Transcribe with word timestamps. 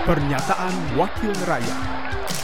Pernyataan 0.00 0.96
Wakil 0.96 1.28
Rakyat 1.44 1.80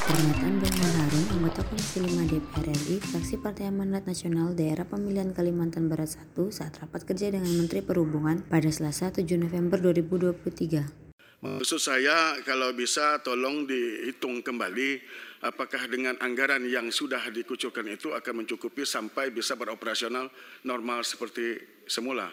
Pernyataan 0.05 0.61
Boyman 0.61 0.93
Harun, 1.01 1.25
anggota 1.41 1.65
Komisi 1.65 2.05
5 2.05 2.29
DPR 2.29 2.69
RI, 2.69 3.01
fraksi 3.01 3.41
Partai 3.41 3.73
Amanat 3.73 4.05
Nasional 4.05 4.53
Daerah 4.53 4.85
Pemilihan 4.85 5.33
Kalimantan 5.33 5.89
Barat 5.89 6.13
1 6.13 6.37
saat 6.53 6.77
rapat 6.77 7.09
kerja 7.09 7.33
dengan 7.33 7.49
Menteri 7.49 7.81
Perhubungan 7.81 8.45
pada 8.45 8.69
Selasa 8.69 9.09
7 9.09 9.25
November 9.41 9.81
2023. 9.81 11.17
Maksud 11.41 11.81
saya 11.81 12.37
kalau 12.45 12.77
bisa 12.77 13.25
tolong 13.25 13.65
dihitung 13.65 14.45
kembali 14.45 15.01
apakah 15.41 15.89
dengan 15.89 16.13
anggaran 16.21 16.61
yang 16.69 16.93
sudah 16.93 17.25
dikucurkan 17.33 17.89
itu 17.89 18.13
akan 18.13 18.45
mencukupi 18.45 18.85
sampai 18.85 19.33
bisa 19.33 19.57
beroperasional 19.57 20.29
normal 20.69 21.09
seperti 21.09 21.57
semula. 21.89 22.29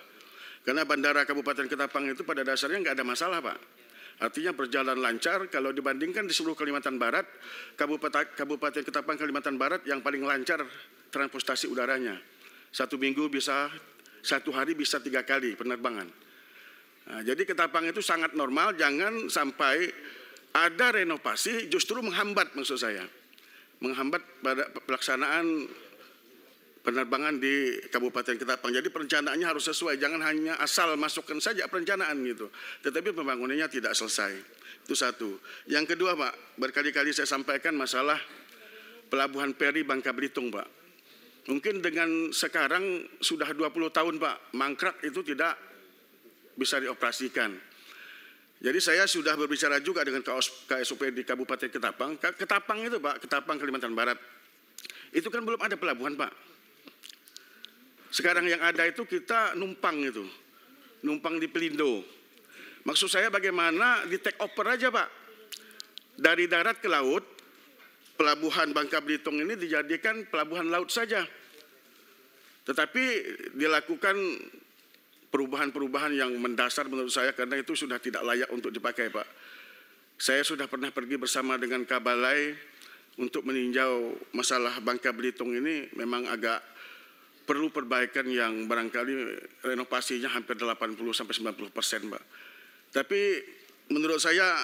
Karena 0.67 0.83
Bandara 0.83 1.23
Kabupaten 1.23 1.71
Ketapang 1.71 2.11
itu 2.11 2.27
pada 2.27 2.43
dasarnya 2.43 2.83
nggak 2.83 2.95
ada 2.99 3.07
masalah 3.07 3.39
Pak. 3.39 3.83
Artinya 4.21 4.53
berjalan 4.53 5.01
lancar 5.01 5.49
kalau 5.49 5.73
dibandingkan 5.73 6.29
di 6.29 6.33
seluruh 6.35 6.53
Kalimantan 6.53 7.01
Barat, 7.01 7.25
Kabupaten, 7.73 8.37
Kabupaten 8.37 8.81
Ketapang 8.85 9.17
Kalimantan 9.17 9.57
Barat 9.57 9.81
yang 9.89 10.05
paling 10.05 10.21
lancar 10.21 10.61
transportasi 11.09 11.65
udaranya. 11.69 12.17
Satu 12.69 12.97
minggu 12.97 13.29
bisa, 13.29 13.69
satu 14.21 14.53
hari 14.53 14.77
bisa 14.77 15.01
tiga 15.01 15.25
kali 15.25 15.57
penerbangan. 15.57 16.09
Nah, 17.03 17.21
jadi 17.25 17.41
Ketapang 17.43 17.89
itu 17.89 17.99
sangat 17.99 18.37
normal, 18.37 18.77
jangan 18.77 19.27
sampai 19.27 19.91
ada 20.53 20.93
renovasi 20.93 21.67
justru 21.67 21.99
menghambat 21.99 22.53
maksud 22.53 22.77
saya. 22.77 23.03
Menghambat 23.81 24.21
pada 24.39 24.69
pelaksanaan 24.87 25.67
penerbangan 26.83 27.39
di 27.39 27.79
Kabupaten 27.87 28.35
Ketapang. 28.35 28.75
Jadi 28.75 28.91
perencanaannya 28.91 29.47
harus 29.47 29.71
sesuai, 29.71 29.95
jangan 29.97 30.19
hanya 30.27 30.59
asal 30.59 30.93
masukkan 30.99 31.39
saja 31.39 31.65
perencanaan 31.71 32.19
gitu. 32.27 32.51
Tetapi 32.83 33.15
pembangunannya 33.15 33.65
tidak 33.71 33.95
selesai. 33.95 34.35
Itu 34.83 34.93
satu. 34.93 35.39
Yang 35.71 35.95
kedua 35.95 36.13
Pak, 36.19 36.59
berkali-kali 36.59 37.15
saya 37.15 37.23
sampaikan 37.23 37.71
masalah 37.73 38.19
pelabuhan 39.07 39.55
peri 39.55 39.87
Bangka 39.87 40.11
Belitung 40.11 40.51
Pak. 40.51 40.67
Mungkin 41.47 41.79
dengan 41.79 42.31
sekarang 42.35 43.07
sudah 43.23 43.47
20 43.51 43.91
tahun 43.91 44.15
Pak, 44.19 44.55
mangkrak 44.55 44.99
itu 45.07 45.23
tidak 45.23 45.55
bisa 46.59 46.83
dioperasikan. 46.83 47.55
Jadi 48.63 48.79
saya 48.79 49.03
sudah 49.03 49.35
berbicara 49.35 49.83
juga 49.83 50.07
dengan 50.07 50.23
KSUP 50.23 51.11
di 51.11 51.27
Kabupaten 51.27 51.67
Ketapang. 51.67 52.15
Ketapang 52.15 52.79
itu 52.79 52.95
Pak, 52.99 53.23
Ketapang 53.27 53.59
Kalimantan 53.59 53.91
Barat. 53.91 54.15
Itu 55.11 55.27
kan 55.27 55.43
belum 55.43 55.59
ada 55.59 55.75
pelabuhan 55.75 56.15
Pak. 56.15 56.31
Sekarang 58.13 58.45
yang 58.45 58.61
ada 58.61 58.85
itu 58.85 59.09
kita 59.09 59.57
numpang 59.57 59.97
itu. 60.05 60.21
Numpang 61.01 61.41
di 61.41 61.49
Pelindo. 61.49 62.05
Maksud 62.85 63.09
saya 63.09 63.33
bagaimana 63.33 64.05
di 64.05 64.21
take 64.21 64.37
over 64.37 64.69
aja 64.69 64.93
Pak. 64.93 65.09
Dari 66.13 66.45
darat 66.45 66.77
ke 66.77 66.85
laut, 66.85 67.25
pelabuhan 68.13 68.69
Bangka 68.69 69.01
Belitung 69.01 69.41
ini 69.41 69.57
dijadikan 69.57 70.29
pelabuhan 70.29 70.69
laut 70.69 70.93
saja. 70.93 71.25
Tetapi 72.69 73.03
dilakukan 73.57 74.15
perubahan-perubahan 75.33 76.13
yang 76.13 76.31
mendasar 76.37 76.85
menurut 76.85 77.09
saya 77.09 77.33
karena 77.33 77.57
itu 77.57 77.73
sudah 77.73 77.97
tidak 77.97 78.21
layak 78.21 78.53
untuk 78.53 78.69
dipakai 78.69 79.09
Pak. 79.09 79.27
Saya 80.21 80.45
sudah 80.45 80.69
pernah 80.69 80.93
pergi 80.93 81.17
bersama 81.17 81.57
dengan 81.57 81.81
Kabalai 81.89 82.53
untuk 83.17 83.41
meninjau 83.41 84.13
masalah 84.37 84.77
Bangka 84.85 85.09
Belitung 85.09 85.49
ini 85.57 85.89
memang 85.97 86.29
agak 86.29 86.61
perlu 87.43 87.67
perbaikan 87.69 88.23
yang 88.27 88.65
barangkali 88.65 89.13
renovasinya 89.63 90.31
hampir 90.31 90.55
80 90.55 90.95
sampai 91.11 91.35
90 91.35 91.75
persen, 91.75 92.01
Mbak. 92.07 92.23
Tapi 92.95 93.21
menurut 93.91 94.19
saya 94.21 94.63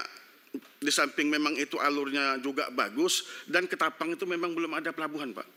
di 0.80 0.90
samping 0.90 1.30
memang 1.30 1.54
itu 1.60 1.78
alurnya 1.78 2.42
juga 2.42 2.74
bagus 2.74 3.46
dan 3.46 3.70
Ketapang 3.70 4.18
itu 4.18 4.26
memang 4.26 4.56
belum 4.56 4.80
ada 4.80 4.90
pelabuhan, 4.96 5.36
Pak. 5.36 5.48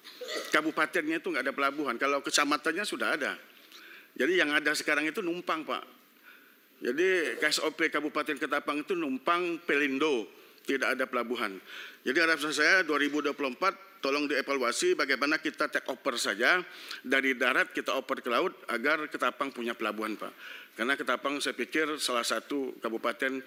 Kabupatennya 0.53 1.23
itu 1.23 1.33
nggak 1.33 1.49
ada 1.49 1.55
pelabuhan. 1.55 1.95
Kalau 1.97 2.21
kecamatannya 2.21 2.85
sudah 2.85 3.17
ada. 3.17 3.33
Jadi 4.13 4.37
yang 4.37 4.53
ada 4.53 4.77
sekarang 4.77 5.09
itu 5.09 5.25
numpang, 5.25 5.65
Pak. 5.65 5.85
Jadi 6.83 7.39
KSOP 7.39 7.89
Kabupaten 7.89 8.37
Ketapang 8.37 8.83
itu 8.83 8.99
numpang 8.99 9.63
Pelindo, 9.63 10.27
tidak 10.63 10.95
ada 10.99 11.05
pelabuhan. 11.07 11.59
Jadi 12.03 12.19
harapan 12.19 12.53
saya 12.55 12.75
2024 12.87 14.03
tolong 14.03 14.27
dievaluasi 14.27 14.99
bagaimana 14.99 15.39
kita 15.39 15.71
take 15.71 15.87
over 15.87 16.19
saja 16.19 16.59
dari 17.07 17.39
darat 17.39 17.71
kita 17.71 17.95
oper 17.95 18.19
ke 18.19 18.29
laut 18.29 18.53
agar 18.67 19.07
Ketapang 19.07 19.55
punya 19.55 19.79
pelabuhan 19.79 20.19
Pak. 20.19 20.33
Karena 20.75 20.99
Ketapang 20.99 21.39
saya 21.39 21.55
pikir 21.55 22.03
salah 22.03 22.27
satu 22.27 22.75
kabupaten 22.83 23.39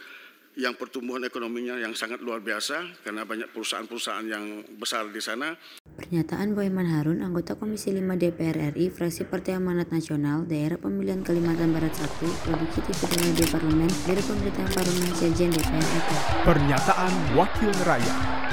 yang 0.55 0.79
pertumbuhan 0.79 1.19
ekonominya 1.27 1.75
yang 1.75 1.91
sangat 1.91 2.23
luar 2.23 2.39
biasa 2.39 3.03
karena 3.03 3.27
banyak 3.27 3.51
perusahaan-perusahaan 3.51 4.23
yang 4.23 4.63
besar 4.79 5.11
di 5.11 5.19
sana. 5.19 5.51
Pernyataan 6.05 6.53
Boyman 6.53 6.85
Harun, 6.85 7.25
anggota 7.25 7.57
Komisi 7.57 7.89
5 7.89 7.97
DPR 8.21 8.77
RI, 8.77 8.93
fraksi 8.93 9.25
Partai 9.25 9.57
Amanat 9.57 9.89
Nasional, 9.89 10.45
Daerah 10.45 10.77
Pemilihan 10.77 11.25
Kalimantan 11.25 11.73
Barat 11.73 11.97
1, 11.97 12.45
Produksi 12.45 12.77
TV 12.85 13.25
Radio 13.25 13.45
Parlemen, 13.49 13.89
dari 14.05 14.21
Pemerintahan 14.21 14.69
Parlemen 14.69 15.11
Sekjen 15.17 15.49
DPR 15.49 15.81
RI. 15.81 16.17
Pernyataan 16.45 17.13
Wakil 17.33 17.73
Rakyat 17.89 18.44